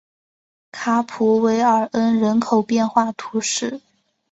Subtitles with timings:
[0.71, 3.81] 卡普韦尔恩人口变化图示